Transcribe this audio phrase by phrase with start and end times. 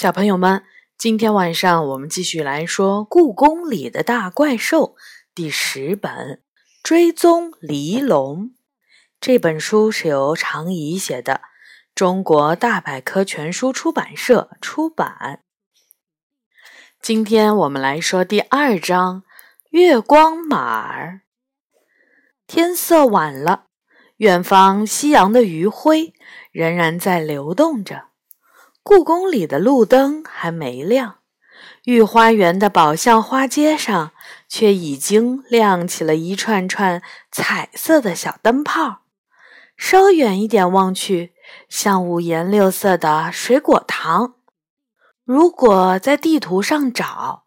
[0.00, 0.64] 小朋友们，
[0.96, 4.94] 今天晚上我们继续来说《故宫里的大怪兽》
[5.34, 6.10] 第十本
[6.82, 8.46] 《追踪黎龙》。
[9.20, 11.42] 这本书是由常怡写的，
[11.94, 15.42] 中国大百科全书出版社出版。
[17.02, 19.20] 今天我们来说第二章
[19.68, 21.20] 《月光马儿》。
[22.46, 23.66] 天色晚了，
[24.16, 26.14] 远方夕阳的余晖
[26.52, 28.08] 仍然在流动着。
[28.82, 31.16] 故宫里的路灯还没亮，
[31.84, 34.12] 御花园的宝相花街上
[34.48, 39.02] 却已经亮起了一串串彩色的小灯泡。
[39.76, 41.32] 稍远一点望去，
[41.68, 44.34] 像五颜六色的水果糖。
[45.24, 47.44] 如果在地图上找，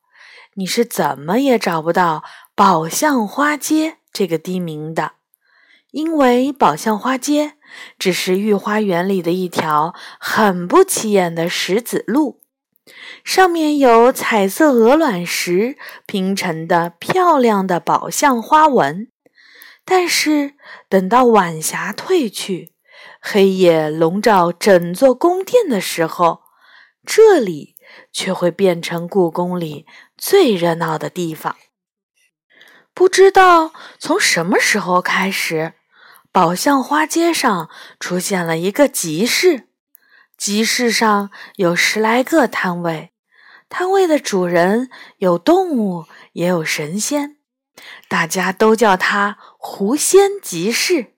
[0.56, 2.24] 你是怎么也找不到
[2.56, 5.14] “宝相花街”这个地名的。
[5.94, 7.54] 因为宝相花街
[8.00, 12.42] 只是御花园里的一条很不起眼的石子路，
[13.24, 15.78] 上面有彩色鹅卵石
[16.08, 19.12] 拼成的漂亮的宝相花纹。
[19.86, 20.56] 但是
[20.90, 22.74] 等到晚霞褪去，
[23.22, 26.42] 黑夜笼罩整座宫殿的时候，
[27.06, 27.76] 这里
[28.12, 29.86] 却会变成故宫里
[30.18, 31.56] 最热闹的地方。
[32.96, 35.74] 不知道从什么时候开始。
[36.34, 39.68] 宝相花街上出现了一个集市，
[40.36, 43.12] 集市上有十来个摊位，
[43.70, 47.38] 摊位的主人有动物，也有神仙，
[48.08, 51.14] 大家都叫它“狐仙集市”。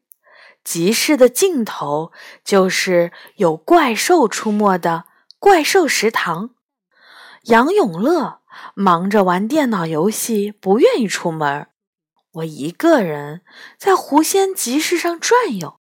[0.66, 2.12] 集市的尽头
[2.44, 5.06] 就是有怪兽出没的
[5.40, 6.50] 怪兽食堂。
[7.44, 8.42] 杨永乐
[8.74, 11.68] 忙着玩电脑游戏，不愿意出门。
[12.36, 13.42] 我一个人
[13.78, 15.80] 在狐仙集市上转悠，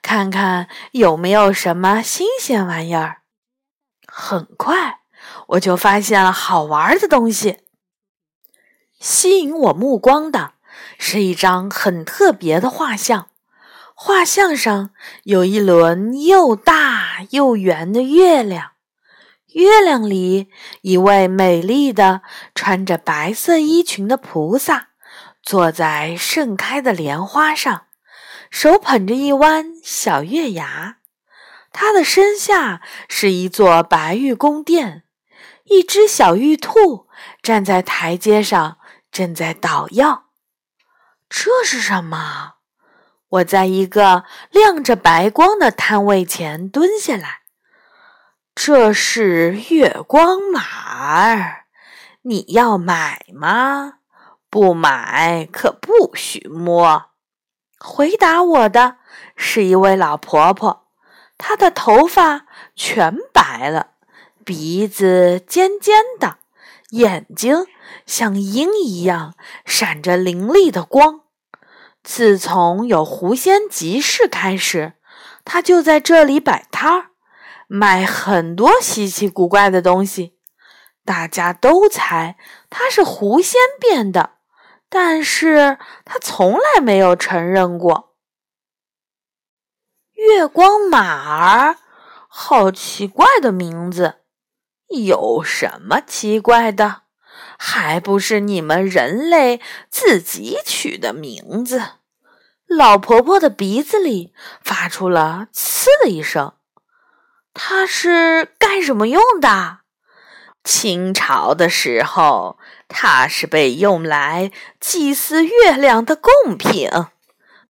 [0.00, 3.18] 看看有没有什么新鲜玩意儿。
[4.06, 5.00] 很快，
[5.48, 7.58] 我就发现了好玩的东西。
[8.98, 10.54] 吸引我目光的
[10.98, 13.28] 是一张很特别的画像，
[13.94, 14.90] 画像上
[15.24, 18.72] 有一轮又大又圆的月亮，
[19.52, 20.48] 月亮里
[20.80, 22.22] 一位美丽的
[22.54, 24.89] 穿着白色衣裙的菩萨。
[25.42, 27.86] 坐在盛开的莲花上，
[28.50, 30.98] 手捧着一弯小月牙。
[31.72, 35.04] 他的身下是一座白玉宫殿，
[35.64, 37.08] 一只小玉兔
[37.42, 38.78] 站在台阶上，
[39.12, 40.24] 正在捣药。
[41.28, 42.54] 这是什么？
[43.28, 47.42] 我在一个亮着白光的摊位前蹲下来。
[48.52, 50.60] 这是月光马
[51.22, 51.66] 儿，
[52.22, 53.99] 你要买吗？
[54.50, 57.06] 不买可不许摸。
[57.78, 58.96] 回答我的
[59.36, 60.88] 是一位老婆婆，
[61.38, 63.92] 她的头发全白了，
[64.44, 66.38] 鼻子尖尖的，
[66.90, 67.66] 眼睛
[68.04, 69.34] 像鹰一样
[69.64, 71.20] 闪着凌厉的光。
[72.02, 74.94] 自从有狐仙集市开始，
[75.44, 77.10] 她就在这里摆摊儿，
[77.68, 80.36] 卖很多稀奇古怪的东西。
[81.04, 82.36] 大家都猜
[82.68, 84.39] 她是狐仙变的。
[84.92, 88.16] 但是他从来没有承认过。
[90.14, 91.78] 月光马儿，
[92.28, 94.16] 好奇怪的名字，
[94.88, 97.02] 有什么奇怪的？
[97.56, 101.92] 还不是你们人类自己取的名字。
[102.66, 106.54] 老婆婆的鼻子里发出了“呲”的一声。
[107.54, 109.78] 它是干什么用的？
[110.64, 112.58] 清朝的时候。
[112.90, 116.90] 它是被用来祭祀月亮的贡品。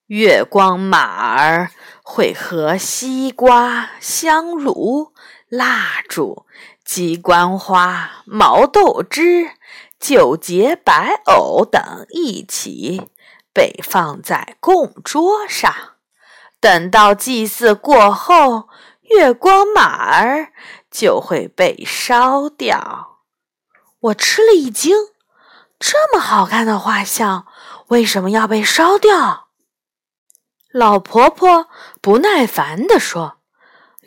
[0.07, 1.71] 月光马儿
[2.03, 5.13] 会和西瓜、香炉、
[5.49, 6.45] 蜡烛、
[6.83, 9.49] 鸡冠花、毛豆枝、
[9.99, 13.09] 九节白藕等一起
[13.51, 15.73] 被放在供桌上。
[16.59, 18.69] 等到祭祀过后，
[19.01, 20.51] 月光马儿
[20.91, 23.14] 就会被烧掉。
[24.05, 24.95] 我吃了一惊，
[25.79, 27.47] 这么好看的画像，
[27.87, 29.47] 为什么要被烧掉？
[30.71, 31.67] 老婆婆
[32.01, 33.37] 不耐烦地说：“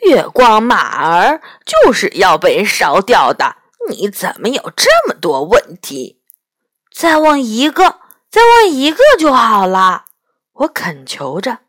[0.03, 3.57] 月光马儿就是要被烧掉的，
[3.89, 6.21] 你怎么有这么多问题？
[6.93, 7.99] 再问一个，
[8.29, 10.05] 再问一个就好了。”
[10.53, 11.59] 我恳求着。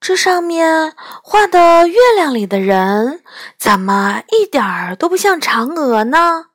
[0.00, 3.22] 这上面画的月亮里的人，
[3.58, 6.46] 怎么一点儿都不像嫦娥呢？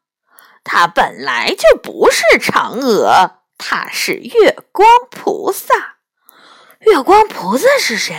[0.71, 5.95] 他本来就不是嫦娥，她是月光菩萨。
[6.81, 8.16] 月光菩萨是谁？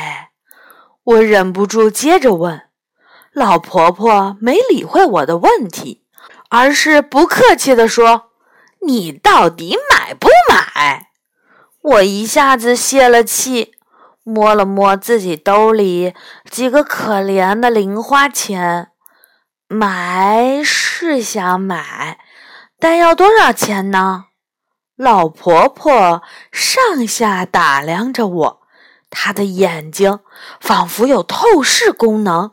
[1.04, 2.62] 我忍不住接着问。
[3.32, 6.04] 老婆婆没理会我的问题，
[6.48, 8.32] 而是不客气地说
[8.84, 11.06] ：“你到底买不买？”
[11.80, 13.74] 我一下子泄了气，
[14.24, 16.14] 摸了摸自己兜里
[16.50, 18.88] 几个可怜的零花钱，
[19.68, 22.18] 买是想买，
[22.80, 24.24] 但要多少钱呢？
[24.96, 28.62] 老婆婆上下打量着我，
[29.10, 30.20] 她的眼睛
[30.60, 32.52] 仿佛有透视功能。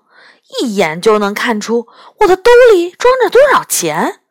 [0.62, 1.88] 一眼就能看出
[2.20, 4.22] 我的兜里装着多少钱，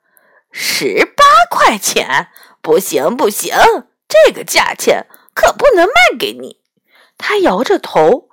[0.51, 2.29] 十八块钱，
[2.63, 3.55] 不行不行，
[4.09, 6.61] 这个价钱可不能卖给你。
[7.19, 8.31] 她摇着头，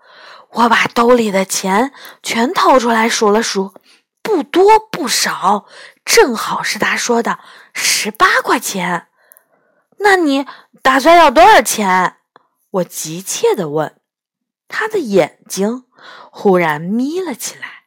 [0.51, 3.73] 我把兜里的钱全掏出来数了数，
[4.21, 5.65] 不多不少，
[6.05, 7.39] 正好是他说的
[7.73, 9.07] 十八块钱。
[9.97, 10.45] 那你
[10.81, 12.17] 打算要多少钱？
[12.71, 13.95] 我急切地问。
[14.67, 15.85] 他的眼睛
[16.31, 17.83] 忽然眯了起来。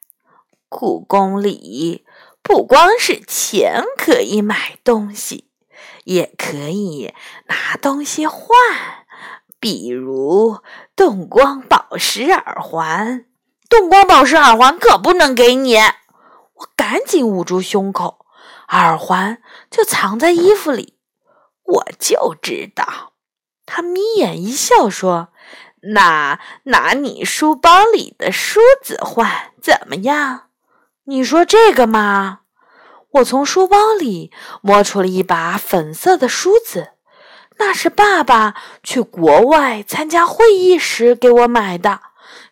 [0.69, 2.05] 故宫里
[2.43, 5.51] 不光是钱可以买东西，
[6.05, 7.13] 也可以
[7.47, 8.49] 拿东西换，
[9.59, 10.61] 比如
[10.95, 13.27] 动光宝石耳环。
[13.69, 15.77] 动光宝石耳环可不能给你！
[16.89, 18.25] 赶紧捂住胸口，
[18.69, 20.95] 耳环就藏在衣服里。
[21.65, 23.15] 我就知道。
[23.67, 25.31] 他眯眼一笑说
[25.95, 30.51] ：“那拿你书包里的梳子换怎么样？”
[31.07, 32.43] 你说这个嘛？
[33.15, 34.31] 我从书包里
[34.63, 36.93] 摸出了一把粉色的梳子，
[37.59, 38.55] 那是爸爸
[38.85, 42.01] 去国外参加会议时给我买的，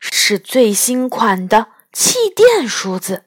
[0.01, 3.27] 是最新款的气垫梳子。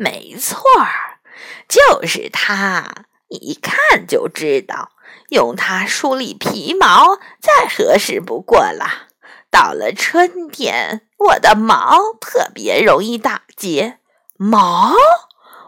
[0.00, 1.20] 没错儿，
[1.68, 4.92] 就是它，一看就知道，
[5.28, 9.08] 用它梳理皮毛再合适不过了。
[9.50, 13.98] 到了春天，我的毛特别容易打结。
[14.38, 14.94] 毛？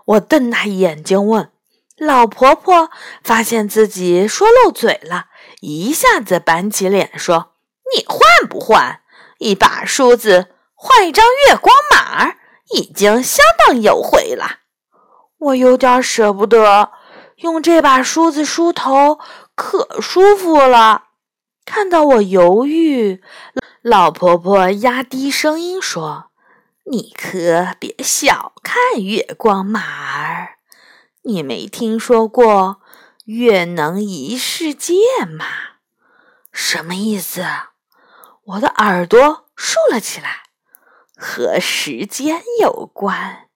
[0.07, 1.53] 我瞪大眼睛问。
[1.99, 2.91] 老婆婆
[3.23, 5.27] 发现自己说漏嘴了，
[5.61, 7.53] 一下子板起脸说
[7.95, 9.03] ：“你换不换？
[9.39, 12.37] 一把梳子换一张月光马，
[12.75, 14.61] 已经相当优惠了。”
[15.39, 16.93] 我有点舍不得，
[17.37, 19.19] 用这把梳子梳头
[19.55, 21.05] 可舒服了。
[21.65, 23.23] 看到我犹豫，
[23.83, 26.31] 老婆婆压低声音说。
[26.85, 29.81] 你可别小看月光马
[30.19, 30.57] 儿，
[31.23, 32.81] 你没听说过
[33.27, 34.95] “月能移世界”
[35.25, 35.47] 吗？
[36.53, 37.47] 什么意思？
[38.47, 40.42] 我的耳朵竖了起来。
[41.23, 43.49] 和时间有关，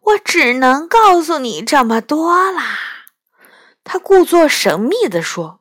[0.00, 2.76] 我只能告诉你这么多啦。
[3.84, 5.60] 他故作神秘地说，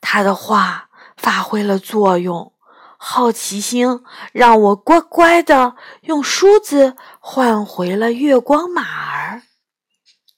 [0.00, 2.52] 他的话发挥了作用。
[2.98, 4.02] 好奇心
[4.32, 9.42] 让我乖乖的用梳子换回了月光马儿。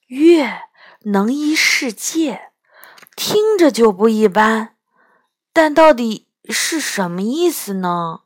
[0.07, 0.63] 月
[1.03, 2.53] 能依世界，
[3.15, 4.75] 听着就不一般，
[5.53, 8.21] 但到底是什么意思呢？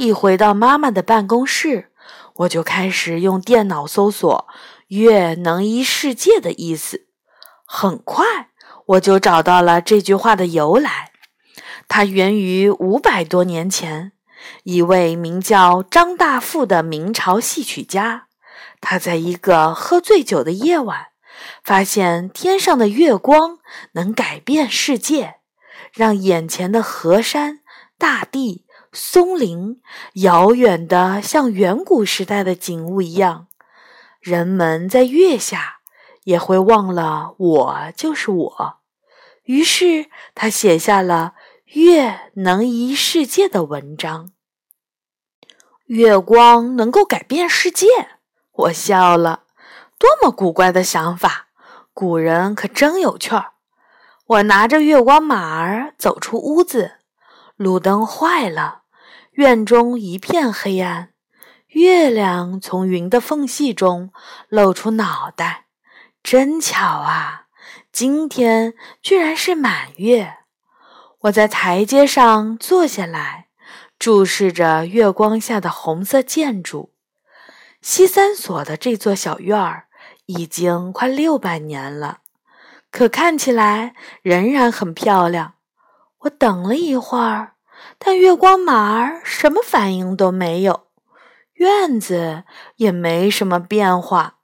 [0.00, 1.90] 一回到妈妈的办公室，
[2.36, 4.48] 我就开始用电脑搜索
[4.88, 7.06] “月能移世界”的意思。
[7.66, 8.48] 很快，
[8.86, 11.12] 我就找到了这句话的由来。
[11.86, 14.12] 它源于五百多年前，
[14.62, 18.28] 一位名叫张大富的明朝戏曲家。
[18.80, 21.08] 他在一个喝醉酒的夜晚，
[21.62, 23.58] 发现天上的月光
[23.92, 25.34] 能改变世界，
[25.92, 27.60] 让眼前的河山、
[27.98, 29.80] 大地、松林，
[30.14, 33.48] 遥远的像远古时代的景物一样。
[34.20, 35.80] 人们在月下
[36.24, 38.80] 也会忘了我就是我。
[39.44, 41.34] 于是他写下了。
[41.74, 44.32] 月能移世界的文章，
[45.84, 47.86] 月光能够改变世界。
[48.50, 49.44] 我笑了，
[49.96, 51.46] 多么古怪的想法！
[51.94, 53.52] 古人可真有趣儿。
[54.26, 56.94] 我拿着月光马儿走出屋子，
[57.54, 58.79] 路灯坏了，
[59.32, 61.10] 院中一片黑暗。
[61.68, 64.12] 月亮从云的缝隙中
[64.48, 65.66] 露出脑袋，
[66.22, 67.46] 真巧啊！
[67.92, 70.38] 今天居然是满月。
[71.20, 73.48] 我在台阶上坐下来，
[74.00, 76.92] 注视着月光下的红色建筑。
[77.80, 79.86] 西三所的这座小院儿
[80.26, 82.18] 已经快六百年了，
[82.90, 85.54] 可看起来仍然很漂亮。
[86.20, 87.54] 我等了一会儿，
[88.00, 90.88] 但月光马儿什么反应都没有，
[91.52, 92.42] 院子
[92.76, 94.38] 也没什么变化。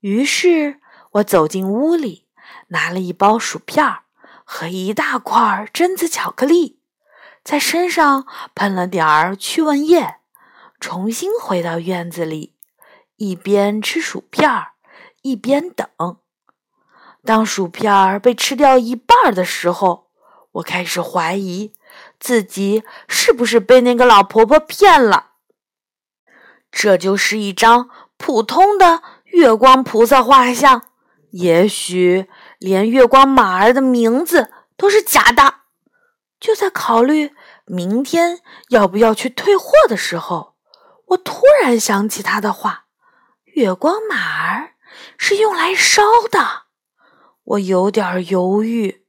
[0.00, 0.80] 于是
[1.12, 2.26] 我走进屋里，
[2.68, 4.00] 拿了一包薯片儿。
[4.44, 6.80] 和一大块榛子巧克力，
[7.42, 10.16] 在身上喷了点儿驱蚊液，
[10.78, 12.56] 重新回到院子里，
[13.16, 14.72] 一边吃薯片儿，
[15.22, 15.88] 一边等。
[17.24, 20.01] 当薯片儿被吃掉一半的时候，
[20.52, 21.72] 我开始怀疑
[22.20, 25.30] 自己是不是被那个老婆婆骗了。
[26.70, 30.82] 这就是一张普通的月光菩萨画像，
[31.30, 32.28] 也许
[32.58, 35.54] 连月光马儿的名字都是假的。
[36.40, 37.32] 就在考虑
[37.66, 38.40] 明天
[38.70, 40.56] 要不要去退货的时候，
[41.08, 42.86] 我突然想起他的话
[43.54, 44.74] ：“月光马儿
[45.16, 46.62] 是用来烧的。”
[47.44, 49.01] 我有点犹豫。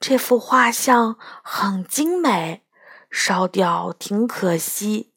[0.00, 2.64] 这幅画像很精美，
[3.10, 5.12] 烧掉挺可惜，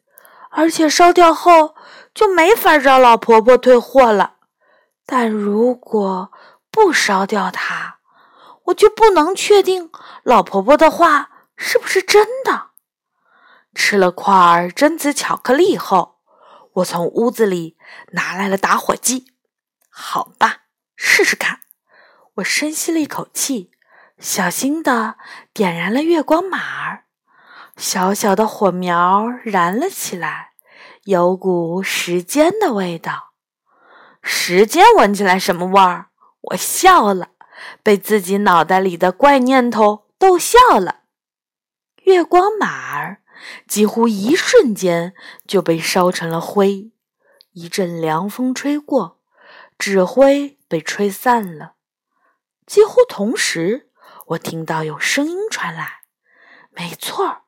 [0.50, 1.76] 而且烧掉后
[2.14, 4.38] 就没法找老婆婆退货了。
[5.06, 6.32] 但如果
[6.72, 8.00] 不烧掉它，
[8.66, 9.92] 我就不能确定
[10.24, 12.70] 老婆婆的话是不是真的。
[13.76, 14.34] 吃了块
[14.76, 16.20] 榛子巧克力后，
[16.74, 17.78] 我从屋子里
[18.14, 19.34] 拿来了打火机。
[19.90, 20.64] 好吧，
[20.96, 21.60] 试试看。
[22.36, 23.72] 我深吸了一口气，
[24.22, 25.16] 小心地
[25.52, 27.06] 点燃了月光马儿。
[27.76, 30.52] 小小的火苗燃了起来，
[31.06, 33.32] 有股时间的味道。
[34.22, 36.10] 时间闻起来什么味儿？
[36.42, 37.30] 我笑了，
[37.82, 41.00] 被自己脑袋里的怪念头逗笑了。
[42.04, 43.24] 月光马儿
[43.68, 45.16] 几乎一瞬间
[45.48, 46.92] 就被烧成了灰。
[47.54, 49.20] 一阵凉风吹过，
[49.80, 51.74] 纸灰被吹散了。
[52.68, 53.90] 几乎同时，
[54.32, 56.02] 我听到有声音传来。
[56.70, 57.42] 没错儿，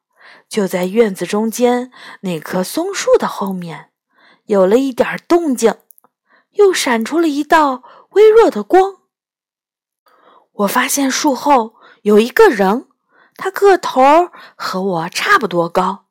[0.50, 3.92] 就在院子中间那棵松树的后面，
[4.46, 5.78] 有了一点动静，
[6.52, 8.98] 又闪出了一道微弱的光。
[10.52, 12.88] 我发现树后有一个人，
[13.38, 16.08] 他个头和我差不多高，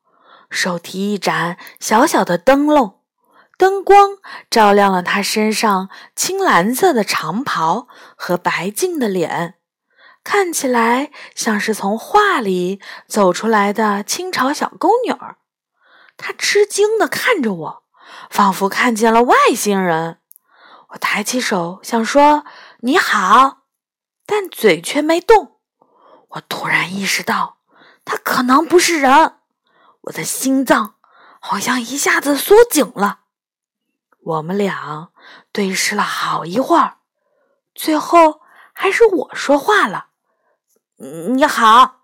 [0.49, 2.99] 手提一盏小小的灯笼。
[3.57, 4.17] 灯光
[4.49, 9.59] 照亮了他身上青蓝色的长袍和白净的脸，
[10.23, 15.37] 看起来像是从画里走出来的清朝小宫女儿。
[16.15, 17.83] 他吃惊地看着我，
[18.29, 20.19] 仿佛看见了外星人。
[20.89, 22.45] 我抬起手想说
[22.81, 23.63] “你好”，
[24.25, 25.59] 但嘴却没动。
[26.29, 27.57] 我突然意识到，
[28.05, 29.37] 他可能不是人。
[30.01, 30.95] 我的心脏
[31.39, 33.21] 好像一下子缩紧了。
[34.19, 35.09] 我们俩
[35.51, 36.97] 对视了好一会儿，
[37.73, 40.07] 最后还是我说话了
[41.33, 42.01] ：“你好。”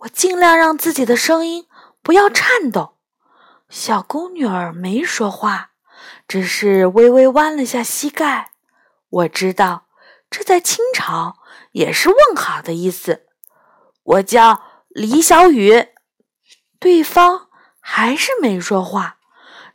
[0.00, 1.66] 我尽量让自己的声音
[2.02, 2.98] 不要颤抖。
[3.68, 5.70] 小宫女儿没说话，
[6.28, 8.50] 只是微微弯了下膝盖。
[9.08, 9.86] 我知道
[10.30, 11.38] 这在清朝
[11.72, 13.26] 也是问好的意思。
[14.02, 15.88] 我叫李小雨。
[16.78, 17.48] 对方
[17.80, 19.18] 还是没说话。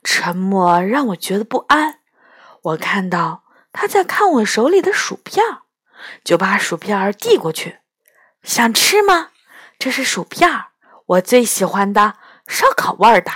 [0.03, 1.99] 沉默让我觉得不安。
[2.61, 5.43] 我看到他在看我手里的薯片，
[6.23, 7.79] 就把薯片递过去。
[8.43, 9.29] 想吃吗？
[9.77, 10.67] 这是薯片儿，
[11.05, 12.15] 我最喜欢的
[12.47, 13.31] 烧烤味儿的。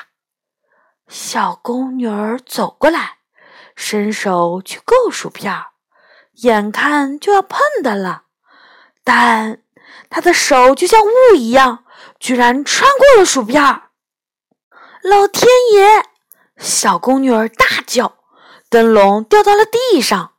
[1.08, 3.18] 小宫女儿走过来，
[3.76, 5.68] 伸手去够薯片儿，
[6.42, 8.24] 眼看就要碰的了，
[9.04, 9.62] 但
[10.10, 11.86] 她的手就像雾一样，
[12.20, 13.90] 居然穿过了薯片儿。
[15.02, 16.06] 老天爷！
[16.58, 18.20] 小宫女儿大叫，
[18.70, 20.34] 灯笼掉到了地上。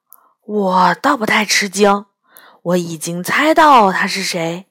[0.47, 2.07] 我倒不太吃惊，
[2.65, 4.67] 我已经猜到她是谁，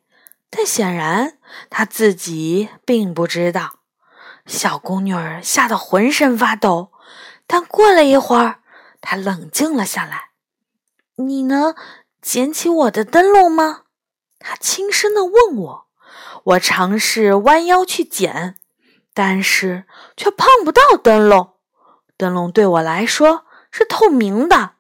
[0.50, 1.38] 但显然
[1.70, 3.80] 她自己并不知道。
[4.46, 6.92] 小宫女儿吓得浑身发抖，
[7.48, 8.60] 但过了一会儿，
[9.00, 10.30] 她冷静了下来。
[11.18, 11.76] “你能
[12.22, 13.84] 捡起我的灯笼吗？”
[14.40, 15.88] 她轻声地问我。
[16.46, 18.58] 我尝试弯腰去捡。
[19.16, 19.86] 但是
[20.18, 21.54] 却碰不到灯笼，
[22.18, 24.72] 灯笼对我来说是透明的，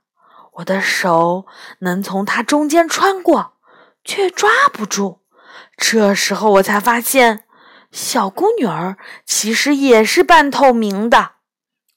[0.53, 1.45] 我的手
[1.79, 3.53] 能从它中间穿过，
[4.03, 5.21] 却抓不住。
[5.75, 7.45] 这时候我才发现，
[7.91, 11.31] 小宫女儿其实也是半透明的。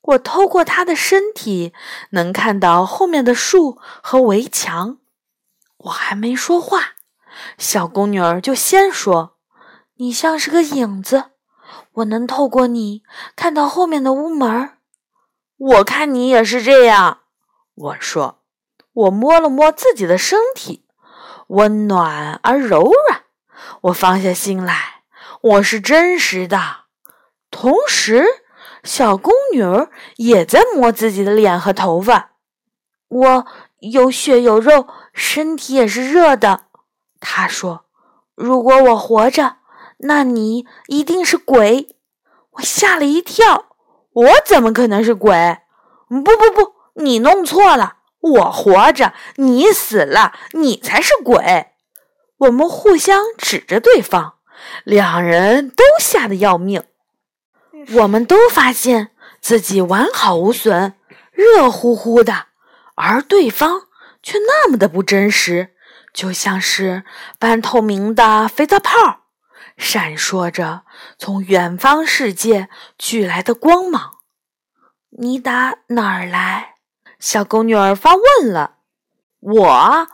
[0.01, 1.73] 我透过她的身体，
[2.11, 4.99] 能看到后面的树和围墙。
[5.79, 6.95] 我还没说话，
[7.59, 9.37] 小宫女儿就先说
[9.97, 11.33] ：“你像是个影子。”
[11.95, 13.03] 我能透过你
[13.35, 14.75] 看到后面的屋门
[15.57, 17.21] 我看你也是这样。
[17.75, 18.43] 我说，
[18.97, 20.87] 我摸了摸自己的身体，
[21.49, 23.25] 温暖而柔软。
[23.83, 25.03] 我放下心来，
[25.43, 26.85] 我是真实的。
[27.51, 28.25] 同时，
[28.83, 32.31] 小宫女儿也在摸自己的脸和头发。
[33.09, 33.47] 我
[33.81, 36.63] 有血有肉，身体也是热的。
[37.21, 37.85] 她说
[38.35, 39.59] ：“如果我活着。”
[40.01, 41.97] 那你一定是鬼！
[42.51, 43.65] 我吓了一跳，
[44.13, 45.59] 我怎么可能是鬼？
[46.09, 47.97] 不不不，你弄错了，
[48.33, 51.67] 我活着，你死了，你才是鬼。”
[52.39, 54.35] 我们互相指着对方，
[54.85, 56.85] 两人都吓得要命。
[57.95, 60.95] 我们都发现自己完好无损，
[61.33, 62.49] 热乎乎的，
[62.95, 63.83] 而对方
[64.23, 65.75] 却那么的不真实，
[66.13, 67.05] 就像是
[67.39, 69.21] 半透明的肥皂泡，
[69.79, 70.83] 闪烁着
[71.19, 72.69] 从远方世界
[72.99, 74.19] 聚来的光芒。
[75.19, 76.76] 你打哪儿来？
[77.19, 78.77] 小狗女儿发问了。
[79.41, 80.09] 我，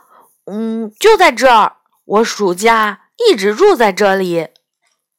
[0.45, 1.77] 嗯，就在这儿。
[2.05, 4.49] 我暑假一直住在这里。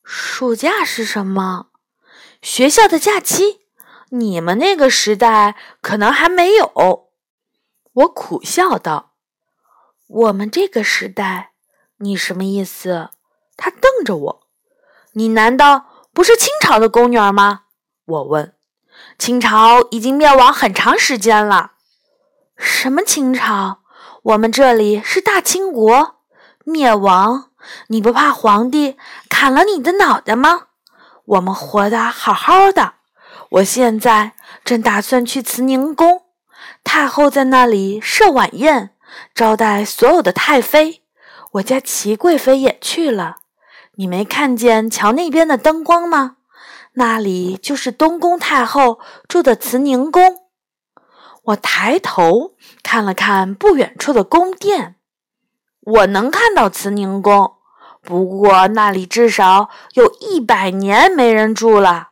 [0.03, 1.69] 暑假是什么？
[2.43, 3.63] 学校的假期。
[4.11, 7.09] 你们那个时代可能还没有。
[7.93, 9.15] 我苦笑道
[10.07, 11.53] ：“我们这个时代，
[11.97, 13.11] 你什么意思？”
[13.57, 14.47] 他瞪着我
[15.15, 17.63] ：“你难道不是清朝的宫女儿吗？”
[18.05, 18.55] 我问
[19.19, 21.73] ：“清朝已经灭亡很长时间了。”
[22.57, 23.79] 什么清朝？
[24.23, 26.17] 我们这里是大清国。
[26.65, 27.51] 灭亡？
[27.89, 28.97] 你不怕皇帝
[29.29, 30.69] 砍了你的脑袋吗？
[31.25, 32.95] 我们活得好好的，
[33.51, 34.33] 我现在
[34.65, 36.23] 正打算去慈宁宫，
[36.83, 38.91] 太后在那里设晚宴，
[39.35, 41.03] 招待所有的太妃。
[41.53, 43.37] 我家齐贵妃也去了。
[43.97, 46.37] 你没看见桥那边的灯光吗？
[46.95, 50.44] 那里就是东宫太后住的慈宁宫。
[51.45, 54.97] 我抬头看了看不远处的宫殿。
[55.81, 57.57] 我能看到慈宁宫，
[58.01, 62.11] 不过那里至少有一百年没人住了。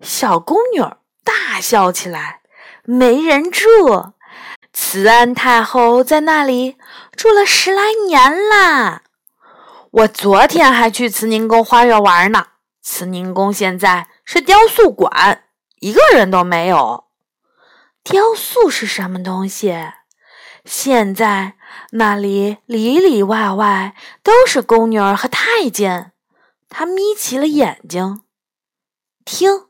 [0.00, 0.80] 小宫女
[1.22, 2.40] 大笑起来
[2.84, 4.12] ：“没人住，
[4.72, 6.76] 慈安太后在那里
[7.14, 9.02] 住了十来年啦。
[9.92, 12.48] 我昨天还去慈宁宫花园玩呢。
[12.82, 15.44] 慈宁宫现在是雕塑馆，
[15.80, 17.05] 一个人都没有。
[18.06, 19.74] 雕塑是什么东西？
[20.64, 21.52] 现在。”
[21.92, 26.12] 那里里里外外都是宫女儿和太监，
[26.68, 28.22] 他眯起了眼睛，
[29.24, 29.66] 听，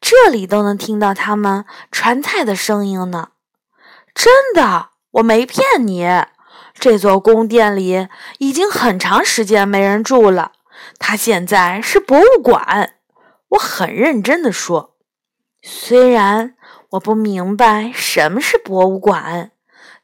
[0.00, 3.30] 这里都能听到他们传菜的声音呢。
[4.14, 6.08] 真的，我没骗你。
[6.72, 8.08] 这座宫殿里
[8.38, 10.52] 已经很长时间没人住了，
[10.98, 12.94] 它现在是博物馆。
[13.50, 14.96] 我很认真的说，
[15.62, 16.56] 虽然
[16.94, 19.52] 我不明白什么是博物馆。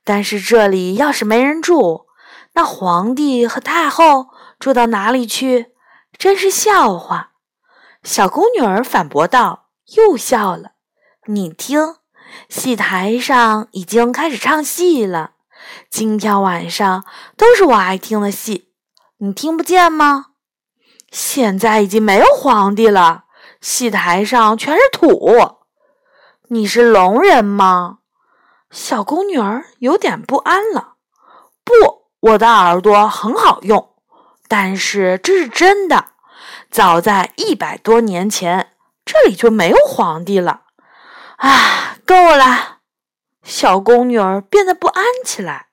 [0.03, 2.07] 但是这里要是没人住，
[2.55, 5.73] 那皇帝和太后住到哪里去？
[6.17, 7.33] 真是笑话！
[8.03, 10.73] 小宫女儿反驳道，又笑了。
[11.27, 11.97] 你听，
[12.49, 15.33] 戏台上已经开始唱戏了。
[15.91, 17.05] 今天晚上
[17.37, 18.73] 都是我爱听的戏，
[19.19, 20.27] 你听不见吗？
[21.13, 23.25] 现在已经没有皇帝了，
[23.61, 25.60] 戏台上全是土。
[26.53, 27.99] 你是聋人吗？
[28.73, 30.95] 小宫女儿有点不安了。
[31.63, 33.95] 不，我的耳朵很好用，
[34.49, 36.07] 但是这是真的。
[36.69, 38.73] 早在一百多年前，
[39.05, 40.63] 这里就没有皇帝了。
[41.37, 42.79] 啊，够了！
[43.45, 45.69] 小宫女儿变得不安起来。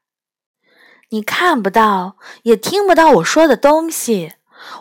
[1.09, 4.33] 你看不到，也听不到我说的东西，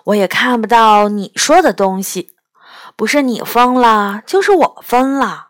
[0.04, 2.36] 我也看不到你说的东西。
[2.96, 5.45] 不是你疯了，就是我疯了。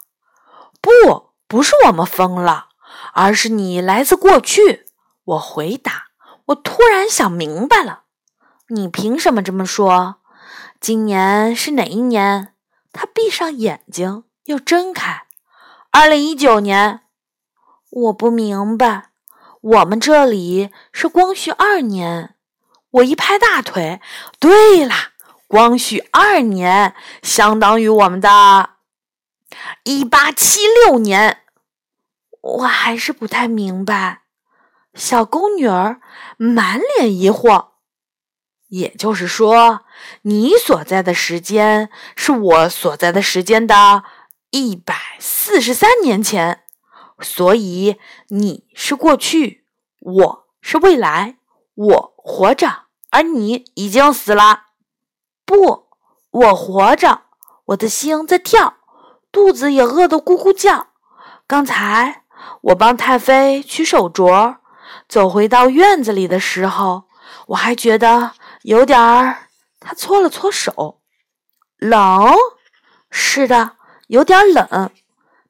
[0.87, 1.27] 不。
[1.49, 2.71] 不是我们疯了，
[3.13, 4.87] 而是你来自过去。
[5.25, 6.07] 我回答。
[6.47, 8.03] 我突然想明白了，
[8.69, 10.17] 你凭什么这么说？
[10.81, 12.55] 今年是哪一年？
[12.93, 15.27] 他闭上眼睛又睁开。
[15.91, 17.03] 二零一九年。
[17.91, 19.11] 我不明白。
[19.61, 22.35] 我们这里是光绪二年。
[22.91, 24.01] 我一拍大腿。
[24.41, 25.13] 对啦，
[25.47, 28.76] 光绪二年相当于我们的。
[29.85, 31.43] 一八七六年，
[32.41, 34.23] 我还是不太明白。
[34.95, 36.01] 小宫女儿
[36.37, 37.69] 满脸疑惑。
[38.69, 39.85] 也就是说，
[40.23, 44.03] 你所在的时间是我所在的时间的
[44.51, 46.65] 一百四十三年前，
[47.21, 47.97] 所以
[48.29, 49.67] 你是过去，
[50.01, 51.37] 我是未来。
[51.75, 54.65] 我活着，而你已经死了。
[55.45, 55.91] 不，
[56.31, 57.23] 我活着，
[57.67, 58.76] 我的心在跳。
[59.37, 60.87] 肚子也饿得咕咕叫。
[61.47, 62.23] 刚才
[62.63, 64.57] 我帮太妃取手镯，
[65.11, 67.05] 走回到院子里的时候，
[67.49, 69.49] 我还觉得有点儿。
[69.79, 71.03] 他搓了搓手，
[71.77, 72.35] 冷。
[73.11, 73.73] 是的，
[74.07, 74.91] 有点冷。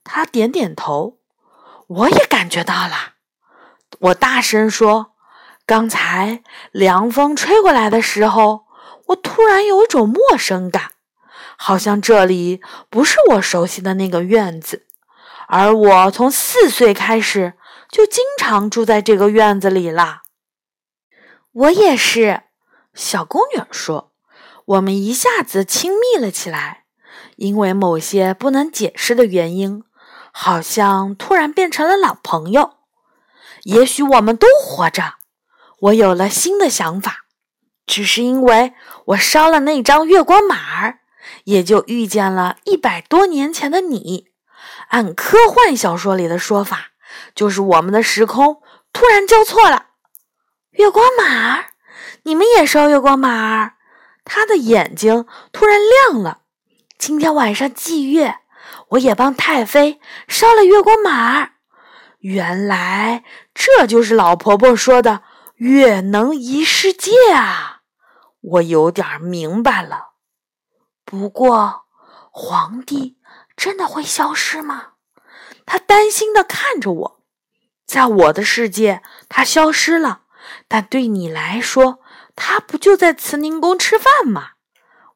[0.03, 1.19] 他点点头。
[1.87, 3.13] 我也感觉到了。
[4.01, 5.13] 我大声说
[5.65, 8.67] ：“刚才凉风吹过来的时候，
[9.07, 10.91] 我突然有一种陌生感。”
[11.57, 14.87] 好像这里不是我熟悉的那个院子，
[15.49, 17.55] 而我从四岁开始
[17.91, 20.23] 就经常住在这个院子里啦。
[21.53, 22.43] 我也是，
[22.95, 24.13] 小宫女说。
[24.67, 26.87] 我们一下子亲密了起来，
[27.37, 29.85] 因为某些不能解释的原因，
[30.33, 32.73] 好像突然变成了老朋友。
[33.63, 35.15] 也许我们都活着。
[35.83, 37.27] 我有了新的想法，
[37.87, 40.99] 只是因为我烧了那张月光马儿，
[41.47, 44.27] 也就遇见了一百多年前的你。
[44.89, 46.89] 按科幻小说里的说法，
[47.35, 48.61] 就是我们的时空
[48.93, 49.87] 突然交错了。
[50.73, 51.67] 月光马儿，
[52.25, 53.75] 你们也烧月光马儿？
[54.25, 55.79] 他的眼睛突然
[56.11, 56.41] 亮了。
[56.99, 58.39] 今天晚上祭月，
[58.89, 61.53] 我也帮太妃烧了月光马儿。
[62.19, 63.23] 原来
[63.55, 65.23] 这就是老婆婆说的。
[65.57, 67.81] 月能移世界啊！
[68.43, 70.16] 我有点明白了。
[71.07, 71.85] 不过，
[72.31, 73.17] 皇帝
[73.57, 74.95] 真的会消失吗？
[75.65, 77.23] 他担心的看着我。
[77.87, 80.23] 在我的世界，他消失了，
[80.67, 82.01] 但对你来说，
[82.35, 84.51] 他不就在慈宁宫吃饭吗？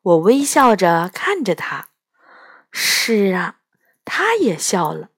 [0.00, 1.88] 我微笑着看着他。
[2.70, 3.57] 是啊，
[4.05, 5.09] 他也笑了。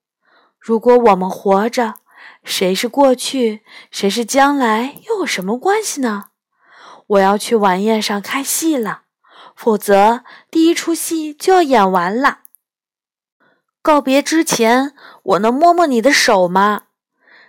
[0.59, 1.97] 如果我们活着。
[2.45, 6.31] 谁是过去，谁是将来，又有什么关系呢？
[7.07, 9.02] 我要去晚宴上看戏了，
[9.57, 12.41] 否则第一出戏就要演完了。
[13.81, 16.85] 告别之前，我能摸摸你的手吗？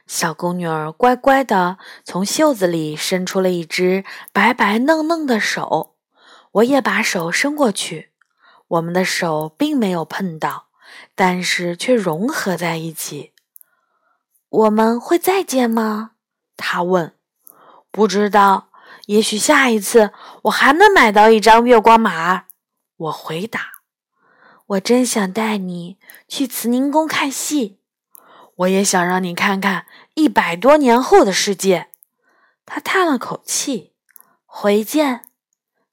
[0.06, 5.96] 小宫女儿乖乖地从袖子里伸出了一只白白嫩嫩的手，
[6.52, 8.12] 我也把手伸过去，
[8.68, 10.68] 我们的手并没有碰到，
[11.16, 13.32] 但是却融合在一起。
[14.50, 16.12] 我们会再见吗？
[16.58, 17.13] 他问。
[17.89, 18.70] 不知道，
[19.08, 20.12] 也许下一次
[20.44, 22.46] 我还能买到一张月光马儿。
[22.96, 23.72] 我回答。
[24.68, 27.80] 我真想带你去慈宁宫看戏，
[28.56, 31.89] 我也想让你看看一百多年后的世界。
[32.66, 33.94] 他叹了口气。
[34.46, 35.26] 回见，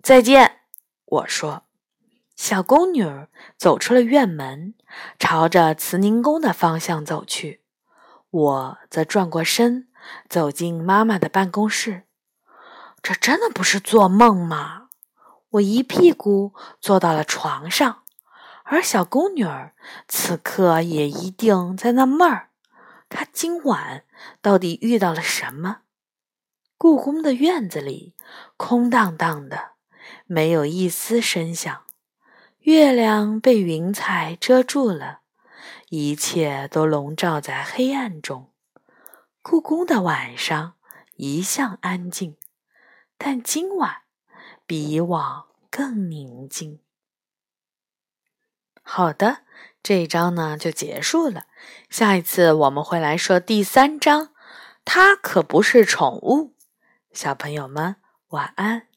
[0.02, 0.60] 再见。
[1.04, 1.64] 我说。
[2.36, 3.04] 小宫女
[3.58, 4.74] 走出了院门，
[5.18, 7.60] 朝着慈宁宫的方向走去。
[8.30, 9.88] 我则转过身，
[10.28, 12.04] 走进妈妈的办公室。
[13.02, 14.88] 这真的不是做梦吗？
[15.50, 18.04] 我一屁股坐到了床上，
[18.64, 19.74] 而小宫女儿
[20.06, 22.50] 此刻也一定在纳闷儿。
[23.08, 24.04] 她今晚
[24.40, 25.78] 到底遇到了什么？
[26.78, 28.14] 故宫的院子里
[28.56, 29.72] 空荡荡的，
[30.26, 31.82] 没有一丝声响，
[32.60, 35.20] 月亮被云彩遮住了。
[35.88, 38.52] 一切都笼罩在黑暗中。
[39.42, 40.74] 故宫的晚上
[41.16, 42.36] 一向安静，
[43.22, 43.98] 但今晚
[44.66, 46.80] 比以往更宁静。
[48.82, 49.42] 好的，
[49.82, 51.44] 这一章呢就结束了。
[51.90, 54.32] 下一次我们会来说第三章。
[54.86, 56.56] 它可不是宠物。
[57.12, 57.96] 小朋友们，
[58.28, 58.89] 晚安。